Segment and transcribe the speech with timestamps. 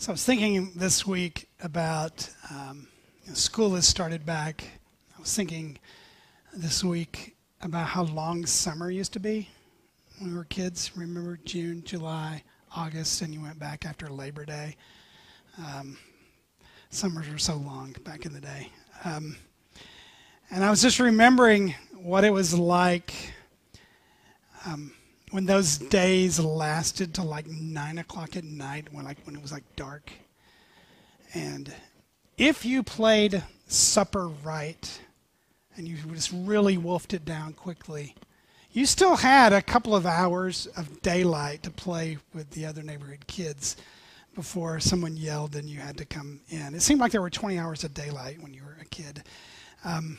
[0.00, 2.88] So I was thinking this week about um,
[3.34, 4.64] school has started back.
[5.14, 5.78] I was thinking
[6.54, 9.50] this week about how long summer used to be
[10.18, 10.92] when we were kids.
[10.96, 12.42] Remember June, July,
[12.74, 14.74] August, and you went back after Labor Day.
[15.58, 15.98] Um,
[16.88, 18.72] summers were so long back in the day.
[19.04, 19.36] Um,
[20.50, 23.12] and I was just remembering what it was like
[24.64, 24.92] um,
[25.30, 29.52] when those days lasted till like nine o'clock at night, when like when it was
[29.52, 30.10] like dark.
[31.34, 31.72] And
[32.36, 35.00] if you played supper right,
[35.76, 38.14] and you just really wolfed it down quickly,
[38.72, 43.26] you still had a couple of hours of daylight to play with the other neighborhood
[43.26, 43.76] kids
[44.34, 46.74] before someone yelled and you had to come in.
[46.74, 49.24] It seemed like there were 20 hours of daylight when you were a kid.
[49.84, 50.18] Um,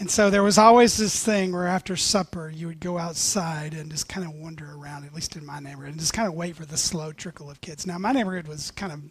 [0.00, 3.90] and so there was always this thing where after supper you would go outside and
[3.90, 6.56] just kind of wander around, at least in my neighborhood, and just kind of wait
[6.56, 7.86] for the slow trickle of kids.
[7.86, 9.02] Now, my neighborhood was kind of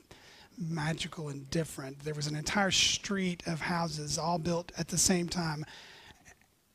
[0.58, 2.00] magical and different.
[2.00, 5.64] There was an entire street of houses all built at the same time,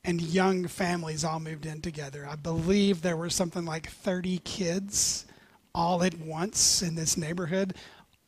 [0.05, 2.25] and young families all moved in together.
[2.31, 5.27] I believe there were something like 30 kids
[5.75, 7.75] all at once in this neighborhood,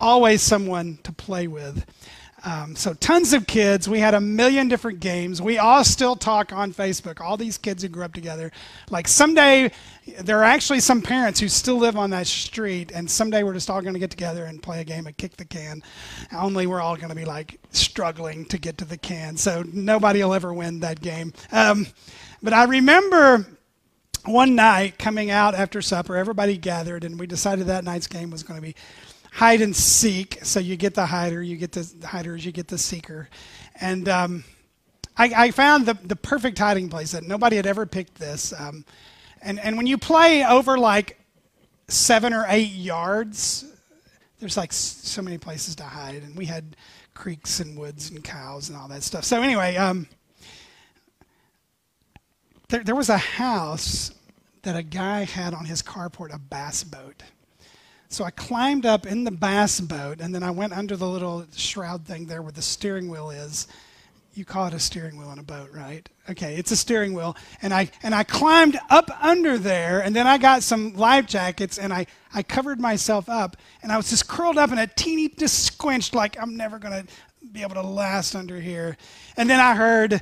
[0.00, 1.86] always someone to play with.
[2.47, 3.89] Um, so tons of kids.
[3.89, 5.42] We had a million different games.
[5.42, 7.20] We all still talk on Facebook.
[7.20, 8.52] All these kids who grew up together.
[8.89, 9.72] Like someday,
[10.20, 13.69] there are actually some parents who still live on that street, and someday we're just
[13.69, 15.83] all going to get together and play a game of kick the can.
[16.33, 19.36] Only we're all going to be like struggling to get to the can.
[19.36, 21.33] So nobody will ever win that game.
[21.50, 21.89] Um,
[22.44, 23.44] but I remember
[24.24, 28.42] one night coming out after supper, everybody gathered, and we decided that night's game was
[28.42, 28.74] going to be
[29.37, 30.39] hide and seek.
[30.42, 33.29] So you get the hider, you get the hiders, you get the seeker.
[33.79, 34.45] And um,
[35.15, 38.55] I, I, found the, the perfect hiding place that nobody had ever picked this.
[38.59, 38.87] Um,
[39.42, 41.20] and, and when you play over like
[41.87, 43.67] seven or eight yards,
[44.41, 46.23] there's like so many places to hide.
[46.23, 46.75] And we had
[47.12, 49.25] creeks and woods and cows and all that stuff.
[49.25, 50.08] So anyway, um,
[52.70, 54.13] there, there was a house
[54.63, 57.23] that a guy had on his carport, a bass boat.
[58.08, 61.44] So I climbed up in the bass boat, and then I went under the little
[61.55, 63.67] shroud thing there where the steering wheel is.
[64.34, 66.06] You call it a steering wheel in a boat, right?
[66.28, 67.36] Okay, it's a steering wheel.
[67.62, 71.78] And I and I climbed up under there, and then I got some life jackets,
[71.78, 75.28] and I, I covered myself up, and I was just curled up in a teeny
[75.28, 77.05] just squinched, like I'm never gonna
[77.52, 78.96] be able to last under here.
[79.36, 80.20] And then I heard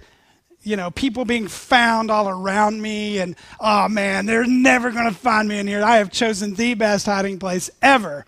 [0.65, 5.15] you know, people being found all around me, and oh man, they're never going to
[5.15, 5.85] find me in here.
[5.85, 8.27] I have chosen the best hiding place ever.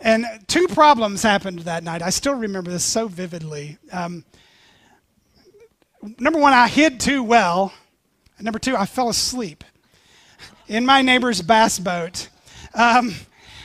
[0.00, 2.02] And two problems happened that night.
[2.02, 3.78] I still remember this so vividly.
[3.92, 4.24] Um,
[6.18, 7.72] number one, I hid too well.
[8.36, 9.62] And number two, I fell asleep
[10.66, 12.28] in my neighbor's bass boat.
[12.74, 13.14] Um,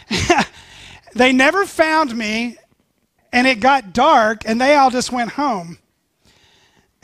[1.15, 2.57] they never found me,
[3.31, 5.77] and it got dark, and they all just went home.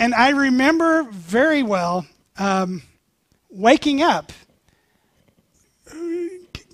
[0.01, 2.07] And I remember very well
[2.39, 2.81] um,
[3.51, 4.31] waking up,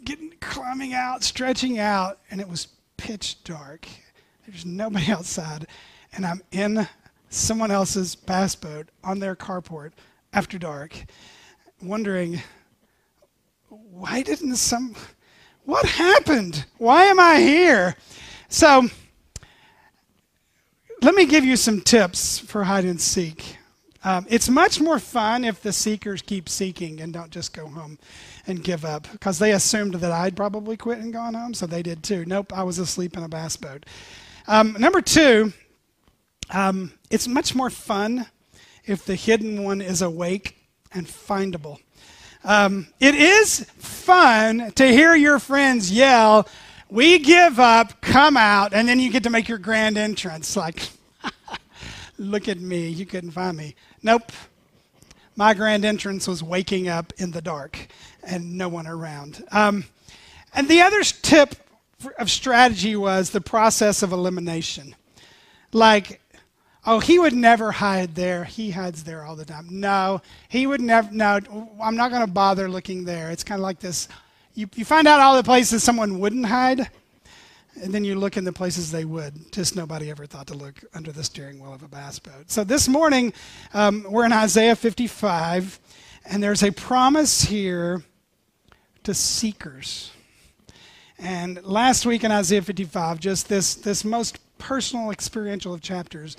[0.06, 3.86] getting, climbing out, stretching out, and it was pitch dark.
[4.48, 5.68] There's nobody outside,
[6.14, 6.88] and I'm in
[7.28, 9.92] someone else's bass boat on their carport
[10.32, 10.98] after dark,
[11.82, 12.42] wondering
[13.68, 14.96] why didn't some,
[15.66, 16.64] what happened?
[16.78, 17.98] Why am I here?
[18.48, 18.88] So,
[21.08, 23.56] let me give you some tips for hide and seek.
[24.04, 27.98] Um, it's much more fun if the seekers keep seeking and don't just go home
[28.46, 31.82] and give up because they assumed that I'd probably quit and gone home, so they
[31.82, 32.26] did too.
[32.26, 33.86] Nope, I was asleep in a bass boat.
[34.50, 35.54] Um, number two,
[36.50, 38.26] um, it's much more fun
[38.84, 40.58] if the hidden one is awake
[40.94, 41.80] and findable.
[42.44, 46.50] Um, it is fun to hear your friends yell,
[46.90, 50.56] we give up, come out, and then you get to make your grand entrance.
[50.56, 50.90] Like,
[52.18, 53.76] look at me, you couldn't find me.
[54.04, 54.32] Nope.
[55.36, 57.88] My grand entrance was waking up in the dark
[58.24, 59.44] and no one around.
[59.52, 59.86] Um,
[60.54, 61.56] and the other tip
[62.18, 64.96] of strategy was the process of elimination.
[65.72, 66.22] Like,
[66.86, 68.46] oh, he would never hide there.
[68.46, 69.68] He hides there all the time.
[69.70, 71.12] No, he would never.
[71.12, 71.40] No,
[71.82, 73.30] I'm not going to bother looking there.
[73.30, 74.08] It's kind of like this
[74.58, 76.90] you, you find out all the places someone wouldn't hide,
[77.82, 79.52] and then you look in the places they would.
[79.52, 82.50] Just nobody ever thought to look under the steering wheel of a bass boat.
[82.50, 83.34] So this morning,
[83.74, 85.80] um, we're in Isaiah 55,
[86.26, 88.04] and there's a promise here
[89.04, 90.12] to seekers.
[91.20, 96.38] And last week in Isaiah 55, just this, this most personal, experiential of chapters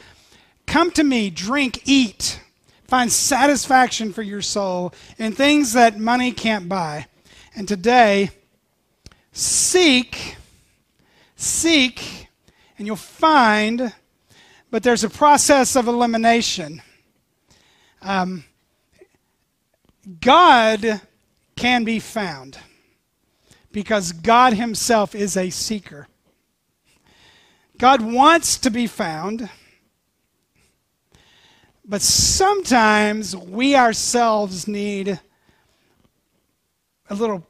[0.67, 2.40] come to me, drink, eat,
[2.85, 7.06] find satisfaction for your soul in things that money can't buy.
[7.56, 8.31] And today,
[9.32, 10.37] seek
[11.38, 12.29] seek
[12.76, 13.94] and you'll find,
[14.70, 16.82] but there's a process of elimination.
[18.02, 18.44] Um,
[20.20, 21.00] God
[21.56, 22.58] can be found
[23.70, 26.08] because God Himself is a seeker.
[27.79, 29.49] God wants to be found,
[31.85, 35.20] but sometimes we ourselves need
[37.08, 37.48] a little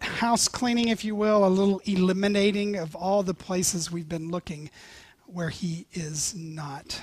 [0.00, 4.70] house cleaning, if you will, a little eliminating of all the places we've been looking
[5.26, 7.00] where He is not.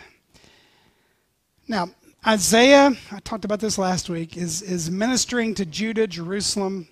[1.68, 1.90] Now,
[2.26, 6.88] Isaiah, I talked about this last week, is, is ministering to Judah, Jerusalem.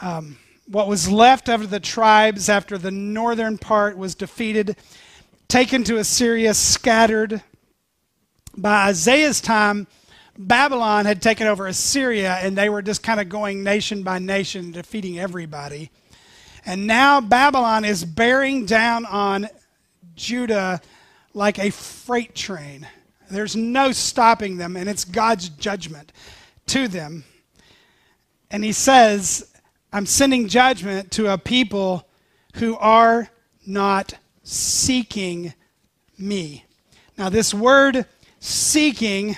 [0.00, 4.76] Um, what was left of the tribes after the northern part was defeated,
[5.46, 7.42] taken to Assyria, scattered.
[8.56, 9.86] By Isaiah's time,
[10.36, 14.72] Babylon had taken over Assyria, and they were just kind of going nation by nation,
[14.72, 15.90] defeating everybody.
[16.66, 19.48] And now Babylon is bearing down on
[20.16, 20.80] Judah
[21.34, 22.86] like a freight train.
[23.30, 26.12] There's no stopping them, and it's God's judgment
[26.66, 27.24] to them.
[28.50, 29.50] And he says,
[29.92, 32.08] I'm sending judgment to a people
[32.54, 33.28] who are
[33.66, 35.54] not seeking
[36.18, 36.64] me.
[37.16, 38.06] Now, this word
[38.40, 39.36] seeking,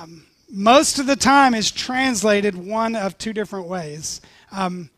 [0.00, 4.20] um, most of the time is translated one of two different ways.
[4.50, 4.90] Um,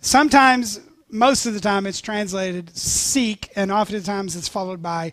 [0.00, 5.12] sometimes, most of the time, it's translated seek, and oftentimes it's followed by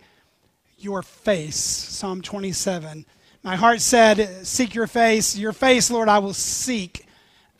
[0.77, 1.55] your face.
[1.55, 3.05] Psalm 27.
[3.43, 5.37] My heart said, Seek your face.
[5.37, 7.05] Your face, Lord, I will seek.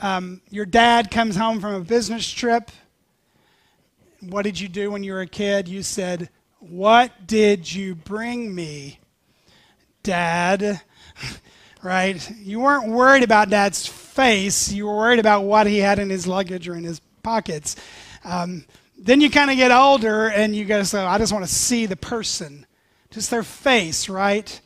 [0.01, 2.71] Um, your dad comes home from a business trip.
[4.21, 5.67] What did you do when you were a kid?
[5.67, 6.29] You said,
[6.59, 8.99] What did you bring me,
[10.03, 10.81] Dad?
[11.81, 12.29] right?
[12.37, 14.71] You weren't worried about dad's face.
[14.71, 17.75] You were worried about what he had in his luggage or in his pockets.
[18.23, 18.65] Um,
[18.97, 21.85] then you kind of get older and you go, so I just want to see
[21.85, 22.65] the person
[23.11, 24.59] just their face, right?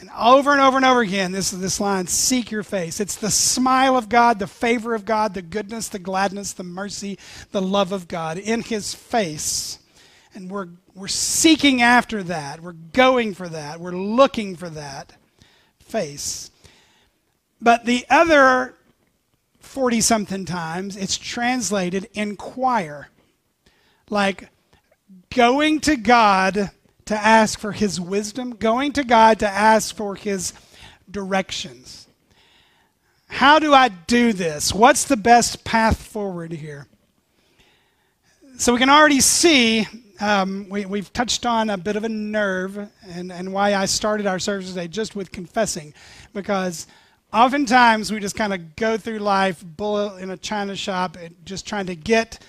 [0.00, 3.00] And over and over and over again, this is this line, seek your face.
[3.00, 7.18] It's the smile of God, the favor of God, the goodness, the gladness, the mercy,
[7.50, 9.80] the love of God in his face.
[10.34, 12.60] And we're, we're seeking after that.
[12.60, 13.80] We're going for that.
[13.80, 15.16] We're looking for that
[15.88, 16.50] face.
[17.60, 18.74] But the other
[19.60, 23.08] 40 something times, it's translated inquire.
[24.10, 24.48] Like
[25.34, 26.70] going to God
[27.06, 30.52] to ask for his wisdom, going to God to ask for his
[31.10, 32.06] directions.
[33.28, 34.72] How do I do this?
[34.72, 36.86] What's the best path forward here?
[38.56, 39.86] So we can already see,
[40.20, 44.26] um, we, have touched on a bit of a nerve, and, and why I started
[44.26, 45.94] our service today just with confessing,
[46.34, 46.86] because
[47.32, 51.86] oftentimes we just kind of go through life, bullet in a china shop, just trying
[51.86, 52.40] to get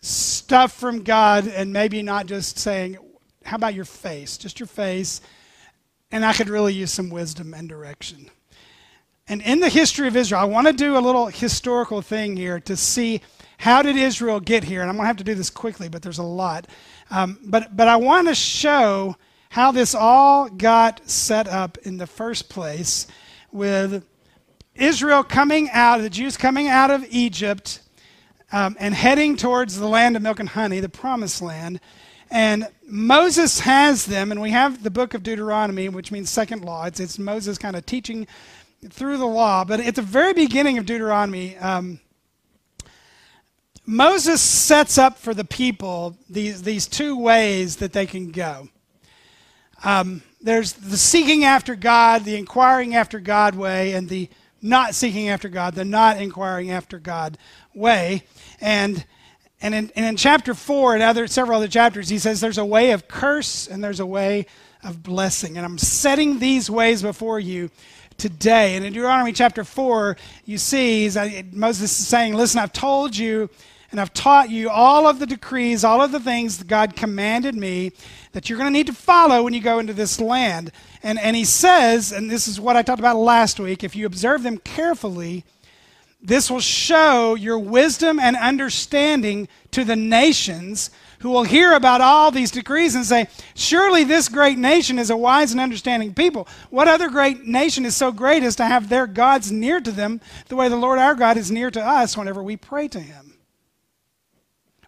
[0.00, 2.98] stuff from God, and maybe not just saying,
[3.44, 4.36] how about your face?
[4.36, 5.20] Just your face.
[6.10, 8.30] And I could really use some wisdom and direction.
[9.26, 12.60] And in the history of Israel, I want to do a little historical thing here
[12.60, 13.22] to see
[13.56, 14.82] how did Israel get here.
[14.82, 16.66] And I'm going to have to do this quickly, but there's a lot.
[17.10, 19.16] Um, but, but I want to show
[19.50, 23.06] how this all got set up in the first place
[23.52, 24.04] with
[24.74, 27.80] Israel coming out, the Jews coming out of Egypt
[28.50, 31.80] um, and heading towards the land of milk and honey, the promised land.
[32.30, 36.86] And Moses has them, and we have the book of Deuteronomy, which means second law.
[36.86, 38.26] It's, it's Moses kind of teaching
[38.90, 39.64] through the law.
[39.64, 42.00] But at the very beginning of Deuteronomy, um,
[43.86, 48.68] Moses sets up for the people these, these two ways that they can go.
[49.84, 54.30] Um, there's the seeking after God, the inquiring after God way, and the
[54.62, 57.36] not seeking after God, the not inquiring after God
[57.74, 58.24] way.
[58.60, 59.04] And
[59.60, 62.64] and in, and in chapter 4 and other, several other chapters, he says there's a
[62.64, 64.44] way of curse and there's a way
[64.82, 65.56] of blessing.
[65.56, 67.70] And I'm setting these ways before you
[68.18, 68.76] today.
[68.76, 71.10] And in Deuteronomy chapter 4, you see
[71.52, 73.48] Moses is saying, Listen, I've told you
[73.94, 77.54] and I've taught you all of the decrees, all of the things that God commanded
[77.54, 77.92] me
[78.32, 80.72] that you're going to need to follow when you go into this land.
[81.04, 84.04] And, and he says, and this is what I talked about last week, if you
[84.04, 85.44] observe them carefully,
[86.20, 92.32] this will show your wisdom and understanding to the nations who will hear about all
[92.32, 96.48] these decrees and say, Surely this great nation is a wise and understanding people.
[96.70, 100.20] What other great nation is so great as to have their gods near to them
[100.48, 103.23] the way the Lord our God is near to us whenever we pray to him?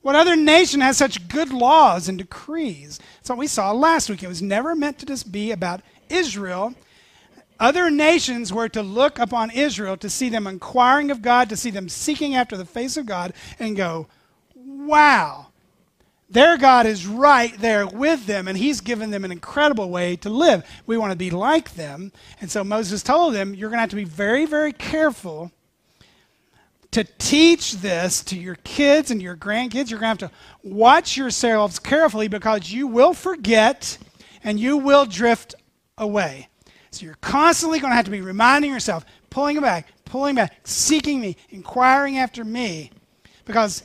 [0.06, 3.00] What other nation has such good laws and decrees?
[3.16, 4.22] That's what we saw last week.
[4.22, 6.76] It was never meant to just be about Israel
[7.58, 11.70] other nations were to look upon Israel to see them inquiring of God, to see
[11.70, 14.06] them seeking after the face of God, and go,
[14.54, 15.46] wow,
[16.28, 20.28] Their God is right there with them, and He's given them an incredible way to
[20.28, 20.64] live.
[20.86, 22.12] We want to be like them.
[22.40, 25.50] And so Moses told them, You're going to have to be very, very careful
[26.92, 29.90] to teach this to your kids and your grandkids.
[29.90, 30.30] You're going to have to
[30.62, 33.98] watch yourselves carefully because you will forget
[34.44, 35.54] and you will drift
[35.98, 36.48] away.
[36.90, 41.20] So you're constantly going to have to be reminding yourself, pulling back, pulling back, seeking
[41.20, 42.90] me, inquiring after me,
[43.44, 43.82] because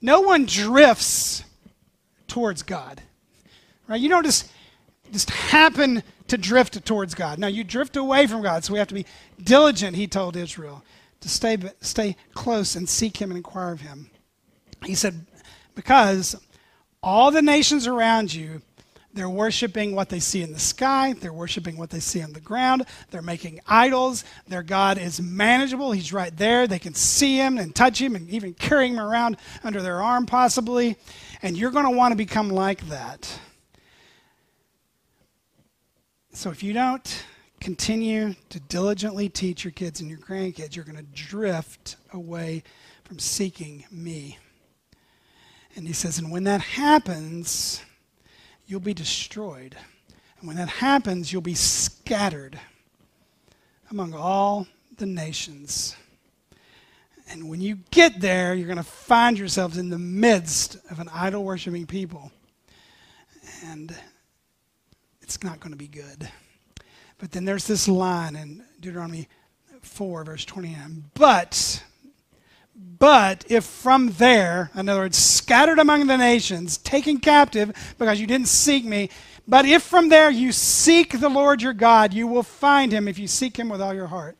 [0.00, 1.44] no one drifts
[2.28, 3.02] towards God.
[3.86, 4.00] Right?
[4.00, 4.50] You don't just
[5.12, 7.38] just happen to drift towards God.
[7.38, 8.64] No, you drift away from God.
[8.64, 9.06] So we have to be
[9.42, 10.82] diligent, he told Israel,
[11.24, 14.10] to stay stay close and seek him and inquire of him.
[14.84, 15.26] He said,
[15.74, 16.36] because
[17.02, 18.62] all the nations around you
[19.14, 21.12] they're worshiping what they see in the sky.
[21.12, 22.84] They're worshiping what they see on the ground.
[23.12, 24.24] They're making idols.
[24.48, 25.92] Their God is manageable.
[25.92, 26.66] He's right there.
[26.66, 30.26] They can see him and touch him and even carry him around under their arm,
[30.26, 30.96] possibly.
[31.42, 33.38] And you're going to want to become like that.
[36.32, 37.24] So if you don't
[37.64, 42.62] continue to diligently teach your kids and your grandkids, you're going to drift away
[43.04, 44.36] from seeking me.
[45.74, 47.82] And he says, and when that happens,
[48.66, 49.74] you'll be destroyed.
[50.38, 52.60] And when that happens, you'll be scattered
[53.90, 54.66] among all
[54.98, 55.96] the nations.
[57.30, 61.08] And when you get there, you're going to find yourselves in the midst of an
[61.14, 62.30] idol worshiping people.
[63.64, 63.96] And
[65.22, 66.28] it's not going to be good.
[67.18, 69.28] But then there's this line in Deuteronomy
[69.82, 71.04] 4, verse 29.
[71.14, 71.82] But
[72.98, 78.26] but if from there, in other words, scattered among the nations, taken captive because you
[78.26, 79.10] didn't seek me,
[79.46, 83.18] but if from there you seek the Lord your God, you will find him if
[83.18, 84.36] you seek him with all your heart.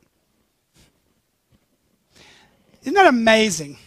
[2.82, 3.78] Isn't that amazing?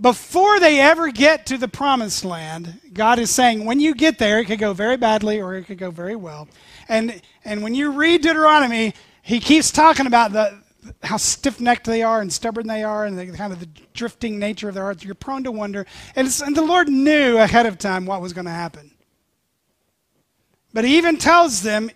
[0.00, 4.38] Before they ever get to the promised land, God is saying, when you get there,
[4.38, 6.48] it could go very badly or it could go very well.
[6.88, 10.58] And, and when you read Deuteronomy, he keeps talking about the,
[11.02, 14.70] how stiff-necked they are and stubborn they are and the kind of the drifting nature
[14.70, 15.04] of their hearts.
[15.04, 15.84] You're prone to wonder.
[16.16, 18.92] And, and the lord knew ahead of time what was going to happen.
[20.72, 21.90] But he even tells them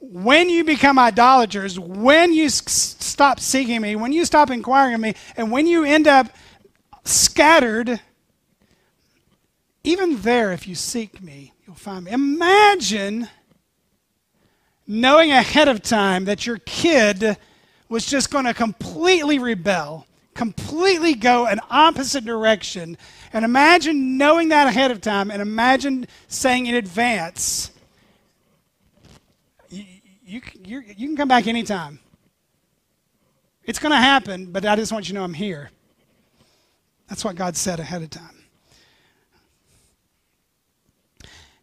[0.00, 5.14] when you become idolaters when you stop seeking me when you stop inquiring of me
[5.36, 6.28] and when you end up
[7.06, 8.00] scattered
[9.84, 13.28] even there if you seek me you'll find me imagine
[14.86, 17.36] knowing ahead of time that your kid
[17.88, 22.96] was just going to completely rebel, completely go an opposite direction.
[23.32, 27.70] And imagine knowing that ahead of time and imagine saying in advance,
[29.68, 29.84] you,
[30.24, 32.00] you, you can come back anytime.
[33.64, 35.70] It's going to happen, but I just want you to know I'm here.
[37.08, 38.42] That's what God said ahead of time.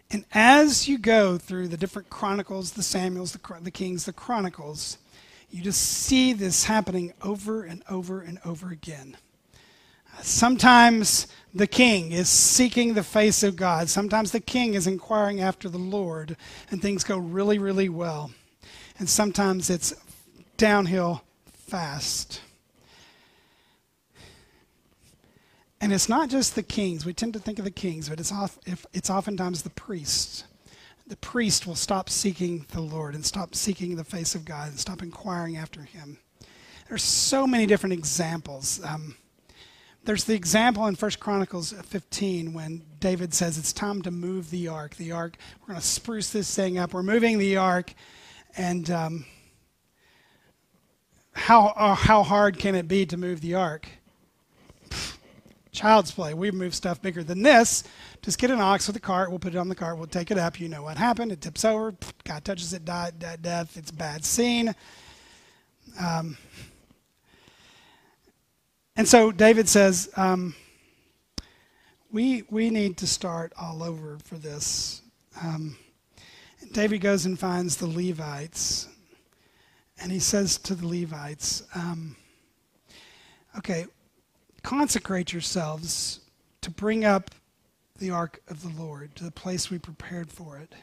[0.09, 5.00] And as you go through the different chronicles, the Samuels, the, the Kings, the chronicles,
[5.50, 9.17] you just see this happening over and over and over again.
[10.21, 13.89] Sometimes the king is seeking the face of God.
[13.89, 16.38] Sometimes the king is inquiring after the Lord,
[16.69, 18.31] and things go really, really well.
[19.00, 19.93] And sometimes it's
[20.57, 22.41] downhill fast.
[25.84, 27.06] And it's not just the kings.
[27.06, 28.58] We tend to think of the kings, but it's, off,
[28.94, 30.46] it's oftentimes the priests
[31.08, 34.80] the priest will stop seeking the Lord and stop seeking the face of God and
[34.80, 36.18] stop inquiring after Him.
[36.88, 38.82] There's so many different examples.
[38.84, 39.16] Um,
[40.06, 44.68] there's the example in 1 Chronicles 15 when David says it's time to move the
[44.68, 44.96] ark.
[44.96, 46.94] The ark, we're going to spruce this thing up.
[46.94, 47.94] We're moving the ark,
[48.56, 49.25] and um,
[51.34, 53.90] how uh, how hard can it be to move the ark?
[55.74, 56.34] Child's play.
[56.34, 57.84] We move stuff bigger than this.
[58.22, 59.30] Just get an ox with a cart.
[59.30, 59.98] We'll put it on the cart.
[59.98, 60.60] We'll take it up.
[60.60, 61.32] You know what happened.
[61.32, 61.94] It tips over.
[62.24, 62.86] God touches it.
[62.86, 63.12] Die,
[63.42, 63.75] death.
[63.75, 64.74] It's a bad scene.
[66.00, 66.38] Um,
[68.96, 70.56] and so David says, um,
[72.12, 75.01] we, we need to start all over for this.
[75.42, 75.75] Um,
[76.72, 78.88] David goes and finds the Levites.
[80.00, 82.15] And he says to the Levites, um,
[83.58, 83.86] okay,
[84.63, 86.22] consecrate yourselves
[86.62, 87.32] to bring up
[88.00, 90.74] the ark of the Lord to the place we prepared for it.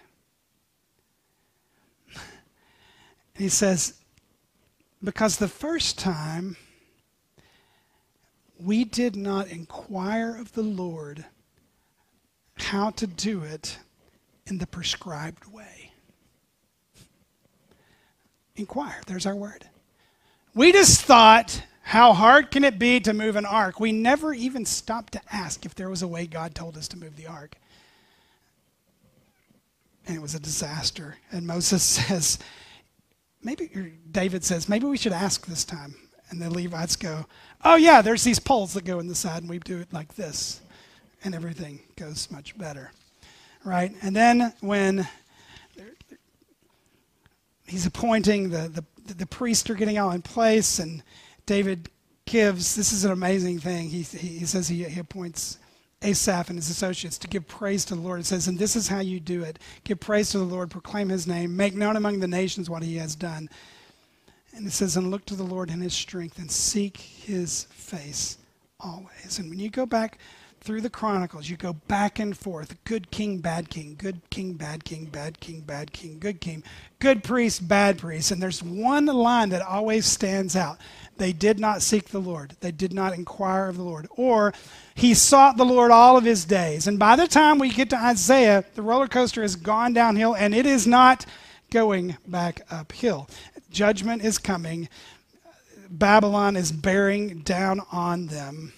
[3.35, 3.95] he says,
[5.03, 6.57] because the first time
[8.59, 11.25] we did not inquire of the Lord
[12.57, 13.79] how to do it
[14.47, 15.93] in the prescribed way.
[18.57, 19.67] Inquire, there's our word.
[20.55, 23.81] We just thought How hard can it be to move an ark?
[23.81, 26.99] We never even stopped to ask if there was a way God told us to
[26.99, 27.57] move the ark.
[30.07, 31.17] And it was a disaster.
[31.33, 32.39] And Moses says,
[33.43, 33.71] maybe,
[34.11, 35.95] David says, maybe we should ask this time.
[36.31, 37.27] And the Levites go,
[37.65, 40.15] oh, yeah, there's these poles that go in the side, and we do it like
[40.15, 40.61] this.
[41.25, 42.93] And everything goes much better.
[43.65, 43.93] Right?
[44.01, 45.09] And then when
[47.67, 51.03] he's appointing the, the, the priests are getting all in place, and
[51.47, 51.89] David
[52.25, 53.89] gives, this is an amazing thing.
[53.89, 55.59] He, he, says he, he appoints
[56.03, 58.21] Asaph and his associates to give praise to the Lord.
[58.21, 61.09] It says, and this is how you do it give praise to the Lord, proclaim
[61.09, 63.49] his name, make known among the nations what he has done.
[64.55, 68.39] And it says, and look to the Lord in his strength and seek his face
[68.81, 69.39] always.
[69.39, 70.19] And when you go back
[70.61, 74.85] through the Chronicles, you go back and forth good king, bad king, good king, bad
[74.85, 76.63] king, bad king, bad king, good king,
[76.99, 78.31] good priest, bad priest.
[78.31, 80.79] And there's one line that always stands out.
[81.17, 84.07] They did not seek the Lord, they did not inquire of the Lord.
[84.17, 84.53] Or
[84.95, 86.87] he sought the Lord all of his days.
[86.87, 90.55] And by the time we get to Isaiah, the roller coaster has gone downhill and
[90.55, 91.25] it is not
[91.71, 93.29] going back uphill.
[93.71, 94.89] Judgment is coming.
[95.89, 98.75] Babylon is bearing down on them.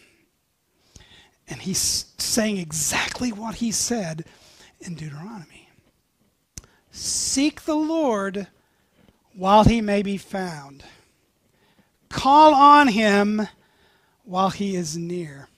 [1.52, 4.24] And he's saying exactly what he said
[4.80, 5.68] in Deuteronomy
[6.90, 8.46] Seek the Lord
[9.34, 10.82] while he may be found,
[12.08, 13.48] call on him
[14.24, 15.48] while he is near.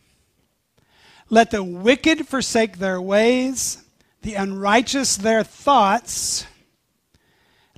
[1.30, 3.84] Let the wicked forsake their ways,
[4.22, 6.44] the unrighteous their thoughts.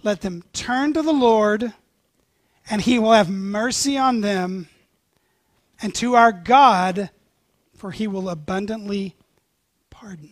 [0.02, 1.74] Let them turn to the Lord,
[2.70, 4.70] and he will have mercy on them,
[5.82, 7.10] and to our God
[7.76, 9.14] for he will abundantly
[9.90, 10.30] pardon.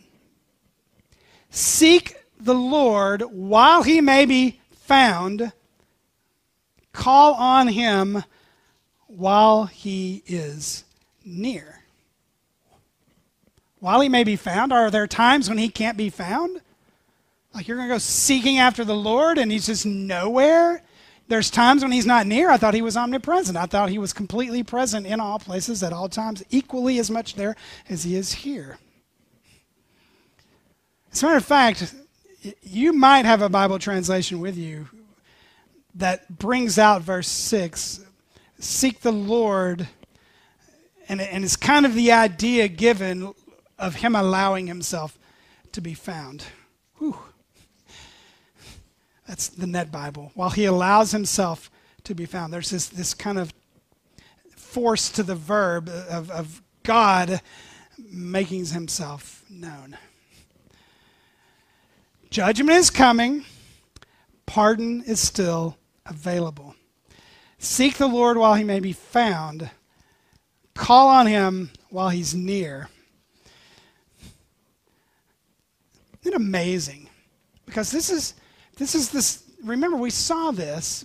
[1.50, 5.52] Seek the Lord while he may be found.
[6.92, 8.24] Call on him
[9.06, 10.84] while he is
[11.24, 11.82] near.
[13.78, 16.60] While he may be found, are there times when he can't be found?
[17.54, 20.82] Like you're going to go seeking after the Lord and he's just nowhere?
[21.28, 22.50] There's times when he's not near.
[22.50, 23.56] I thought he was omnipresent.
[23.56, 27.34] I thought he was completely present in all places at all times, equally as much
[27.34, 27.56] there
[27.88, 28.78] as he is here.
[31.12, 31.94] As a matter of fact,
[32.62, 34.88] you might have a Bible translation with you
[35.94, 38.00] that brings out verse 6
[38.58, 39.88] seek the Lord.
[41.08, 43.34] And, and it's kind of the idea given
[43.78, 45.18] of him allowing himself
[45.72, 46.44] to be found.
[46.98, 47.18] Whew.
[49.26, 50.32] That's the Net Bible.
[50.34, 51.70] While he allows himself
[52.04, 53.52] to be found, there's this, this kind of
[54.54, 57.40] force to the verb of, of God
[57.98, 59.96] making himself known.
[62.30, 63.44] Judgment is coming,
[64.46, 66.74] pardon is still available.
[67.58, 69.70] Seek the Lord while he may be found,
[70.74, 72.88] call on him while he's near.
[76.20, 77.08] Isn't it amazing?
[77.64, 78.34] Because this is
[78.76, 81.04] this is this, remember, we saw this.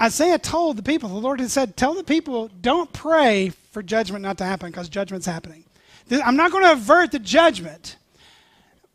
[0.00, 4.22] Isaiah told the people, the Lord had said, Tell the people, don't pray for judgment
[4.22, 5.64] not to happen because judgment's happening.
[6.10, 7.96] I'm not going to avert the judgment,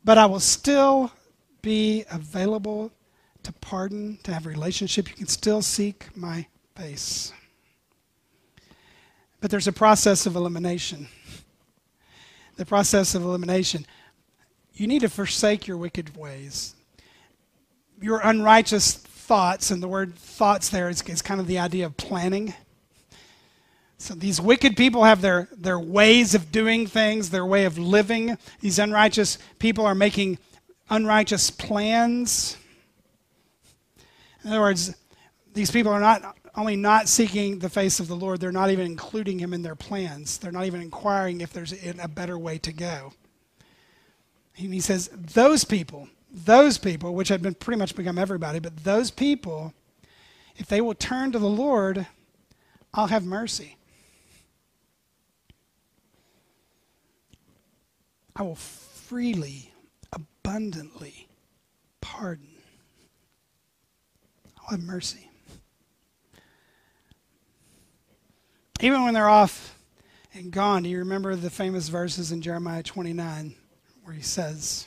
[0.03, 1.11] but I will still
[1.61, 2.91] be available
[3.43, 5.09] to pardon, to have a relationship.
[5.09, 7.31] You can still seek my face.
[9.39, 11.07] But there's a process of elimination.
[12.57, 13.85] The process of elimination.
[14.73, 16.75] You need to forsake your wicked ways
[18.01, 21.97] your unrighteous thoughts, and the word thoughts there is, is kind of the idea of
[21.97, 22.53] planning.
[23.97, 28.37] So these wicked people have their, their ways of doing things, their way of living.
[28.61, 30.37] These unrighteous people are making
[30.89, 32.57] unrighteous plans.
[34.43, 34.95] In other words,
[35.53, 38.85] these people are not only not seeking the face of the Lord, they're not even
[38.85, 40.37] including him in their plans.
[40.37, 43.13] They're not even inquiring if there's a better way to go.
[44.57, 46.07] And he says, those people,
[46.45, 49.73] those people, which had been pretty much become everybody, but those people,
[50.55, 52.07] if they will turn to the Lord,
[52.93, 53.77] I'll have mercy.
[58.35, 59.71] I will freely,
[60.13, 61.27] abundantly
[62.01, 62.47] pardon.
[64.59, 65.29] I'll have mercy.
[68.79, 69.79] Even when they're off
[70.35, 73.55] and gone, do you remember the famous verses in Jeremiah 29
[74.03, 74.85] where he says,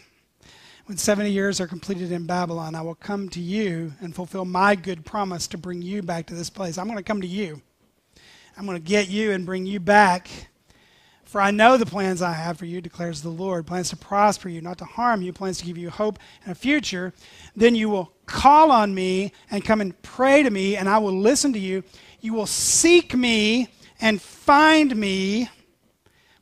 [0.91, 4.75] when 70 years are completed in Babylon, I will come to you and fulfill my
[4.75, 6.79] good promise to bring you back to this place.
[6.79, 7.63] I'm going to come to you.
[8.57, 10.29] I'm going to get you and bring you back.
[11.23, 14.49] For I know the plans I have for you, declares the Lord plans to prosper
[14.49, 17.15] you, not to harm you, plans to give you hope and a future.
[17.55, 21.17] Then you will call on me and come and pray to me, and I will
[21.17, 21.85] listen to you.
[22.21, 23.69] you will seek me
[24.01, 25.49] and find me.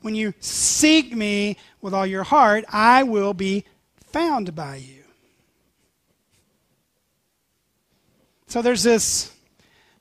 [0.00, 3.66] When you seek me with all your heart, I will be
[4.12, 5.04] found by you.
[8.46, 9.30] So there's this,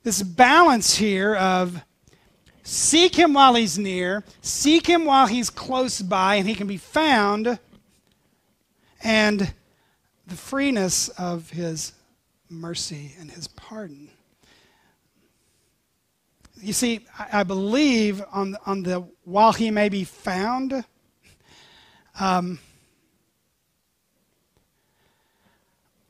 [0.04, 1.84] this balance here of
[2.64, 6.78] seek him while he's near, seek him while he's close by and he can be
[6.78, 7.60] found,
[9.04, 9.54] and
[10.26, 11.94] the freeness of his
[12.50, 14.10] mercy and his pardon.
[16.62, 20.84] You see, I, believe on, on the while he may be found,
[22.20, 22.60] um,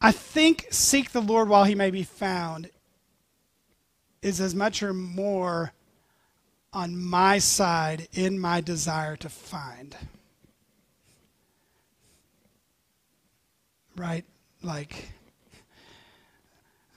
[0.01, 2.69] I think seek the Lord while he may be found
[4.21, 5.73] is as much or more
[6.73, 9.95] on my side in my desire to find.
[13.95, 14.25] Right?
[14.61, 15.09] Like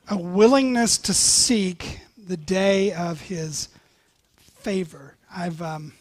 [0.08, 3.68] a willingness to seek the day of his
[4.36, 5.14] favor.
[5.34, 5.92] I've um,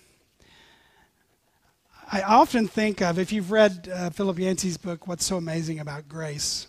[2.12, 6.10] I often think of if you've read uh, Philip Yancey's book, "What's So Amazing About
[6.10, 6.68] Grace."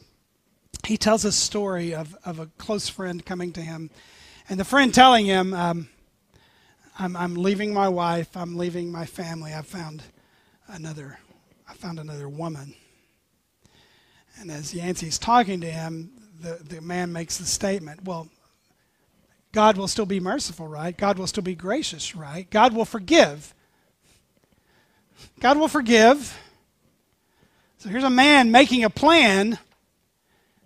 [0.87, 3.91] He tells a story of of a close friend coming to him,
[4.49, 5.89] and the friend telling him, um,
[6.99, 8.37] "I'm I'm leaving my wife.
[8.37, 9.53] I'm leaving my family.
[9.53, 10.03] I've found
[10.69, 11.19] another.
[11.69, 12.75] I found another woman."
[14.41, 18.29] And as Yancey's talking to him, the, the man makes the statement, well,
[19.53, 20.97] God will still be merciful, right?
[20.97, 22.49] God will still be gracious, right?
[22.51, 23.55] God will forgive.
[25.41, 26.39] God will forgive.
[27.79, 29.59] So here's a man making a plan,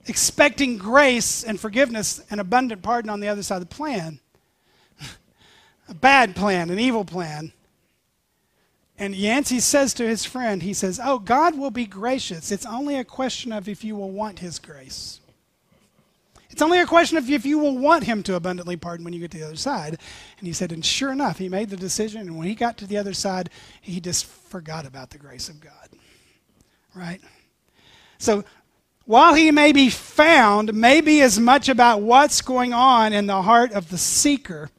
[0.07, 4.21] expecting grace and forgiveness and abundant pardon on the other side of the plan.
[5.89, 7.53] a bad plan, an evil plan.
[8.97, 12.53] And Yancey says to his friend, he says, Oh, God will be gracious.
[12.53, 15.21] It's only a question of if you will want his grace.
[16.51, 19.19] It's only a question of if you will want him to abundantly pardon when you
[19.19, 19.99] get to the other side.
[20.39, 22.21] And he said, and sure enough, he made the decision.
[22.21, 25.59] And when he got to the other side, he just forgot about the grace of
[25.59, 25.89] God.
[26.95, 27.21] Right?
[28.19, 28.45] So
[29.07, 33.43] while he may be found, may be as much about what's going on in the
[33.43, 34.71] heart of the seeker.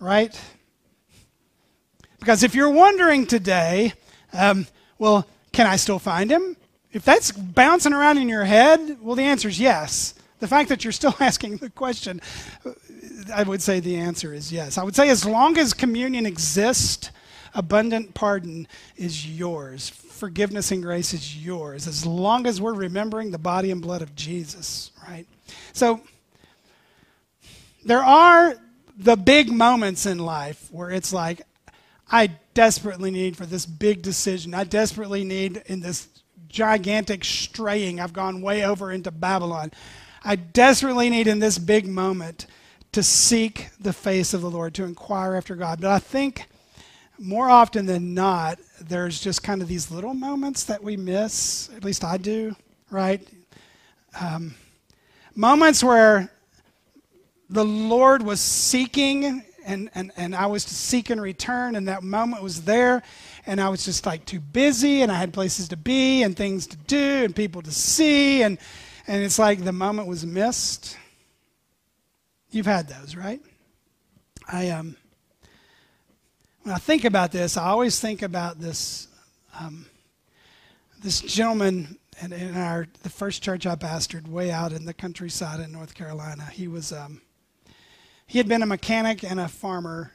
[0.00, 0.38] Right?
[2.18, 3.92] Because if you're wondering today,
[4.32, 4.66] um,
[4.98, 6.56] well, can I still find him?
[6.92, 10.14] If that's bouncing around in your head, well, the answer is yes.
[10.40, 12.20] The fact that you're still asking the question,
[13.32, 14.78] I would say the answer is yes.
[14.78, 17.10] I would say as long as communion exists,
[17.54, 19.90] abundant pardon is yours.
[20.14, 21.88] Forgiveness and grace is yours.
[21.88, 25.26] As long as we're remembering the body and blood of Jesus, right?
[25.72, 26.00] So
[27.84, 28.54] there are
[28.96, 31.42] the big moments in life where it's like,
[32.10, 34.54] I desperately need for this big decision.
[34.54, 36.08] I desperately need in this
[36.48, 37.98] gigantic straying.
[37.98, 39.72] I've gone way over into Babylon.
[40.22, 42.46] I desperately need in this big moment
[42.92, 45.80] to seek the face of the Lord, to inquire after God.
[45.80, 46.46] But I think
[47.18, 51.70] more often than not, there's just kind of these little moments that we miss.
[51.76, 52.56] At least I do,
[52.90, 53.26] right?
[54.20, 54.54] Um,
[55.34, 56.30] moments where
[57.48, 62.02] the Lord was seeking and, and, and I was to seek in return, and that
[62.02, 63.02] moment was there,
[63.46, 66.66] and I was just like too busy, and I had places to be, and things
[66.68, 68.58] to do, and people to see, and
[69.06, 70.96] and it's like the moment was missed.
[72.50, 73.40] You've had those, right?
[74.46, 74.96] I um,
[76.64, 79.08] when I think about this, I always think about this
[79.60, 79.86] um,
[81.02, 85.60] this gentleman in, in, our the first church I pastored, way out in the countryside
[85.60, 86.44] in North Carolina.
[86.50, 87.20] He was um,
[88.26, 90.12] he had been a mechanic and a farmer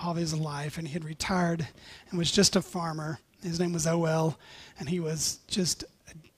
[0.00, 1.66] all his life, and he had retired
[2.08, 3.18] and was just a farmer.
[3.42, 4.38] His name was O.L.,
[4.78, 5.84] and he was just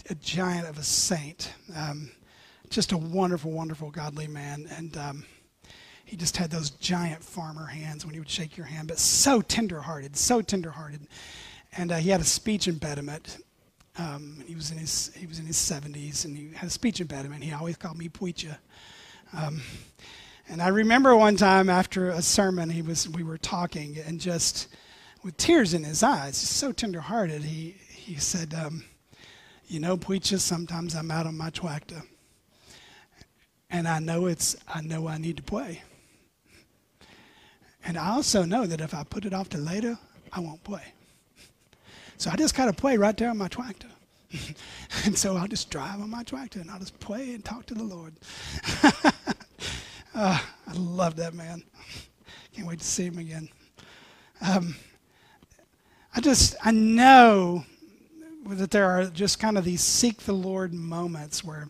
[0.09, 1.53] a giant of a saint.
[1.77, 2.11] Um,
[2.71, 4.67] just a wonderful, wonderful, godly man.
[4.79, 5.25] And um,
[6.12, 9.40] he just had those giant farmer hands when he would shake your hand, but so
[9.40, 11.01] tenderhearted, so tenderhearted.
[11.79, 13.38] And uh, he had a speech impediment.
[13.96, 17.01] Um, he was in his he was in his 70s, and he had a speech
[17.01, 17.42] impediment.
[17.42, 18.59] He always called me Puicha.
[19.33, 19.62] Um,
[20.51, 24.68] and I remember one time after a sermon, he was we were talking, and just
[25.25, 28.53] with tears in his eyes, so tenderhearted, he he said.
[28.53, 28.85] Um,
[29.66, 32.03] you know, preachers, sometimes I'm out on my tractor.
[33.70, 35.81] And I know it's, I know I need to pray.
[37.85, 39.99] And I also know that if I put it off to later,
[40.33, 40.92] I won't pray.
[42.16, 43.88] So I just kind of pray right there on my tractor.
[45.05, 47.75] and so I'll just drive on my tractor and I'll just pray and talk to
[47.75, 48.14] the Lord.
[48.85, 49.11] uh,
[50.14, 51.62] I love that man.
[52.55, 53.49] Can't wait to see him again.
[54.40, 54.77] Um,
[56.14, 57.64] I just, I know
[58.47, 61.68] that there are just kind of these seek the Lord moments where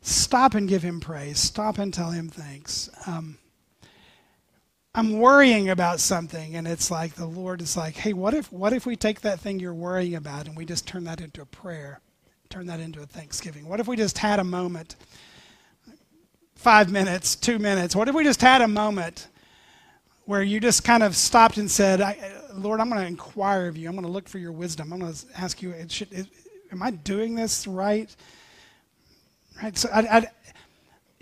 [0.00, 2.90] stop and give him praise, stop and tell him thanks.
[3.06, 3.38] Um,
[4.94, 8.72] I'm worrying about something and it's like the Lord is like, "Hey, what if what
[8.72, 11.46] if we take that thing you're worrying about and we just turn that into a
[11.46, 12.00] prayer?
[12.50, 13.66] Turn that into a thanksgiving.
[13.66, 14.96] What if we just had a moment
[16.62, 17.96] 5 minutes, 2 minutes.
[17.96, 19.26] What if we just had a moment
[20.26, 22.00] where you just kind of stopped and said,
[22.54, 23.88] "Lord, I'm going to inquire of you.
[23.88, 24.92] I'm going to look for your wisdom.
[24.92, 26.28] I'm going to ask you, should,
[26.70, 28.14] am I doing this right?"
[29.60, 29.76] Right?
[29.76, 30.26] So I, I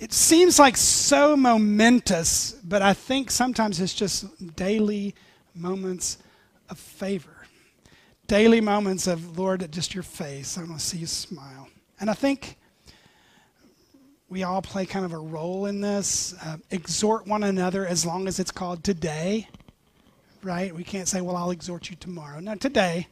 [0.00, 4.24] it seems like so momentous, but I think sometimes it's just
[4.56, 5.14] daily
[5.54, 6.16] moments
[6.70, 7.46] of favor.
[8.26, 10.56] Daily moments of, Lord, just your face.
[10.56, 11.68] I want to see you smile.
[12.00, 12.56] And I think
[14.30, 16.32] we all play kind of a role in this.
[16.42, 19.48] Uh, exhort one another as long as it's called today,
[20.42, 20.74] right?
[20.74, 22.40] We can't say, well, I'll exhort you tomorrow.
[22.40, 23.08] No, today.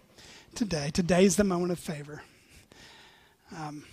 [0.54, 0.88] Today.
[0.94, 2.22] Today's the moment of favor.
[3.54, 3.84] Um,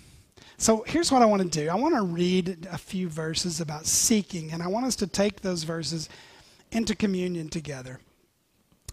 [0.58, 3.86] so here's what I want to do I want to read a few verses about
[3.86, 6.10] seeking, and I want us to take those verses
[6.72, 8.00] into communion together.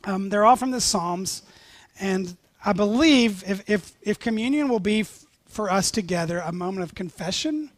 [0.05, 1.43] Um, they're all from the Psalms,
[2.01, 6.83] and I believe if, if, if communion will be f- for us together a moment
[6.83, 7.71] of confession,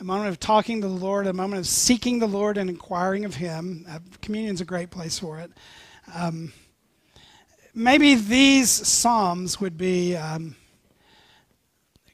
[0.00, 3.24] a moment of talking to the Lord, a moment of seeking the Lord and inquiring
[3.24, 5.50] of Him, uh, communion's a great place for it.
[6.14, 6.52] Um,
[7.74, 10.56] maybe these Psalms would be um,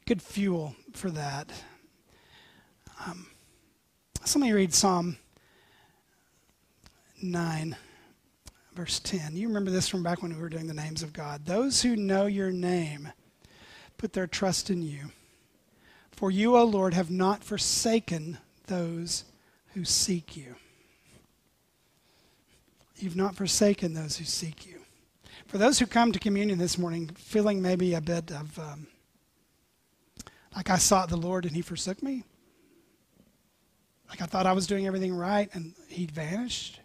[0.05, 1.51] good fuel for that.
[3.05, 3.27] Um,
[4.23, 5.17] so let me read Psalm
[7.21, 7.75] 9,
[8.73, 9.35] verse 10.
[9.35, 11.45] You remember this from back when we were doing the names of God.
[11.45, 13.11] Those who know your name
[13.97, 15.11] put their trust in you.
[16.11, 19.23] For you, O Lord, have not forsaken those
[19.73, 20.55] who seek you.
[22.97, 24.79] You've not forsaken those who seek you.
[25.47, 28.87] For those who come to communion this morning feeling maybe a bit of um,
[30.55, 32.23] like I sought the Lord and he forsook me?
[34.09, 36.79] Like I thought I was doing everything right and he vanished?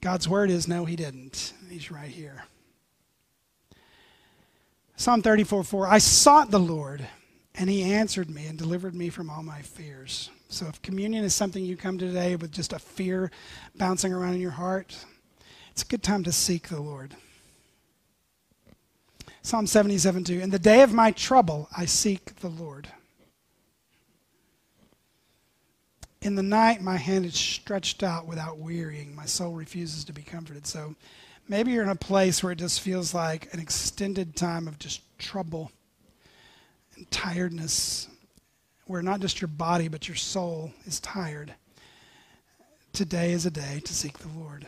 [0.00, 1.52] God's word is no, he didn't.
[1.68, 2.44] He's right here.
[4.96, 7.06] Psalm 34 4 I sought the Lord,
[7.54, 10.30] and he answered me and delivered me from all my fears.
[10.48, 13.30] So if communion is something you come to today with just a fear
[13.76, 14.96] bouncing around in your heart,
[15.70, 17.14] it's a good time to seek the Lord.
[19.42, 20.40] Psalm 77 2.
[20.40, 22.88] In the day of my trouble, I seek the Lord.
[26.20, 29.14] In the night, my hand is stretched out without wearying.
[29.14, 30.66] My soul refuses to be comforted.
[30.66, 30.96] So
[31.48, 35.00] maybe you're in a place where it just feels like an extended time of just
[35.18, 35.70] trouble
[36.96, 38.08] and tiredness,
[38.86, 41.54] where not just your body, but your soul is tired.
[42.92, 44.66] Today is a day to seek the Lord.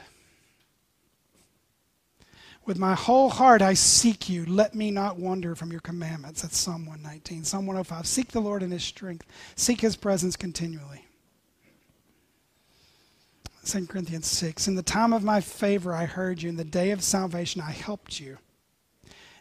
[2.66, 4.44] With my whole heart I seek you.
[4.46, 6.42] Let me not wander from your commandments.
[6.42, 7.44] That's Psalm 119.
[7.44, 8.06] Psalm 105.
[8.06, 11.04] Seek the Lord in his strength, seek his presence continually.
[13.64, 14.68] 2 Corinthians 6.
[14.68, 16.48] In the time of my favor I heard you.
[16.48, 18.38] In the day of salvation I helped you.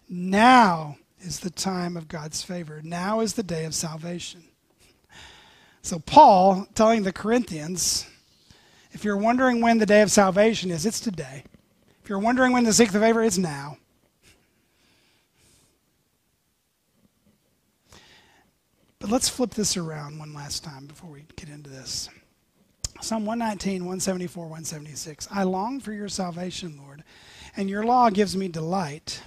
[0.09, 2.81] Now is the time of God's favor.
[2.83, 4.43] Now is the day of salvation.
[5.81, 8.05] So, Paul telling the Corinthians,
[8.91, 11.43] if you're wondering when the day of salvation is, it's today.
[12.09, 13.77] You're wondering when to seek the favor, it's now.
[18.97, 22.09] But let's flip this around one last time before we get into this.
[22.99, 25.27] Psalm 119, 174, 176.
[25.31, 27.03] I long for your salvation, Lord,
[27.55, 29.21] and your law gives me delight.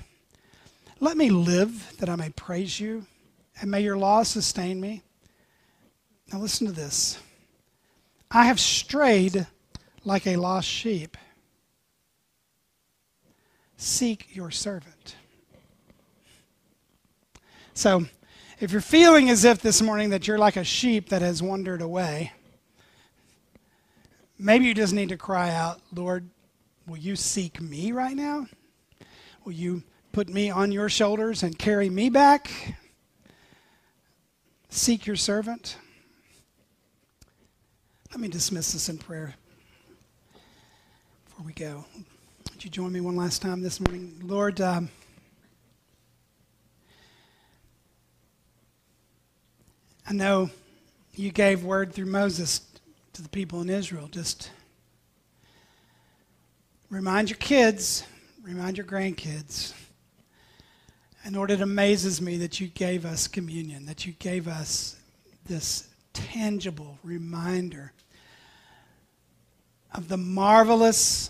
[0.99, 3.07] Let me live that I may praise you,
[3.61, 5.03] and may your law sustain me.
[6.33, 7.17] Now listen to this.
[8.29, 9.47] I have strayed
[10.05, 11.17] like a lost sheep
[13.83, 15.17] seek your servant.
[17.75, 18.07] So,
[18.61, 21.83] if you're feeling as if this morning that you're like a sheep that has wandered
[21.83, 22.33] away,
[24.39, 26.29] maybe you just need to cry out, Lord,
[26.87, 28.47] will you seek me right now?
[29.45, 32.77] Will you put me on your shoulders and carry me back?
[34.69, 35.77] Seek your servant.
[38.13, 39.35] Let me dismiss this in prayer
[41.25, 41.85] before we go.
[42.65, 44.15] You join me one last time this morning?
[44.23, 44.89] Lord, um,
[50.09, 50.49] I know
[51.17, 52.61] you gave word through Moses
[53.15, 54.07] to the people in Israel.
[54.07, 54.53] Just
[56.89, 58.07] remind your kids,
[58.45, 59.75] remind your grandkids.
[61.25, 65.01] And Lord, it amazes me that you gave us communion, that you gave us
[65.47, 67.93] this tangible reminder
[69.93, 71.29] of the marvelous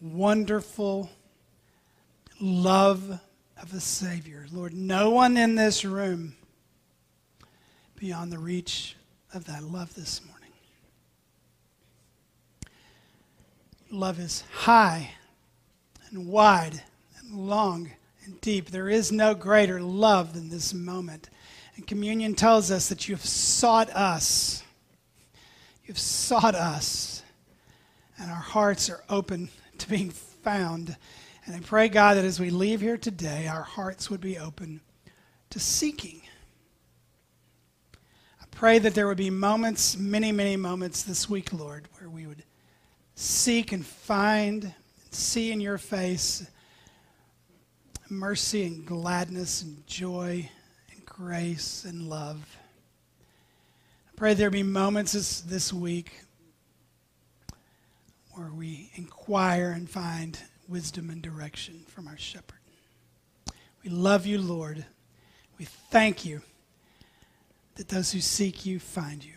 [0.00, 1.10] wonderful
[2.40, 3.20] love
[3.60, 4.46] of a Savior.
[4.52, 6.34] Lord, no one in this room
[7.96, 8.96] beyond the reach
[9.34, 10.38] of that love this morning.
[13.90, 15.10] love is high
[16.10, 16.82] and wide
[17.18, 17.90] and long
[18.24, 18.70] and deep.
[18.70, 21.30] There is no greater love than this moment.
[21.76, 24.62] And communion tells us that you've sought us.
[25.86, 27.22] You've sought us.
[28.18, 30.96] And our hearts are open to being found.
[31.44, 34.80] And I pray, God, that as we leave here today, our hearts would be open
[35.50, 36.20] to seeking.
[38.40, 42.26] I pray that there would be moments, many, many moments this week, Lord, where we
[42.26, 42.42] would
[43.14, 44.74] seek and find and
[45.10, 46.46] see in your face
[48.10, 50.48] mercy and gladness and joy
[50.90, 52.56] and grace and love.
[54.06, 56.22] I pray there be moments this, this week
[58.38, 62.60] where we inquire and find wisdom and direction from our shepherd.
[63.82, 64.84] We love you, Lord.
[65.58, 66.42] We thank you
[67.74, 69.34] that those who seek you find you.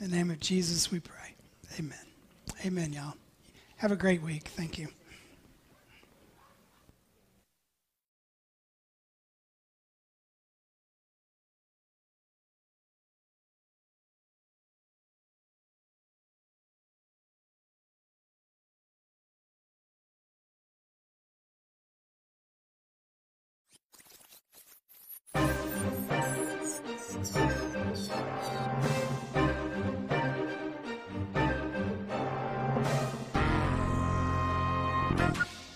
[0.00, 1.34] In the name of Jesus, we pray.
[1.78, 1.98] Amen.
[2.66, 3.14] Amen, y'all.
[3.76, 4.48] Have a great week.
[4.48, 4.88] Thank you.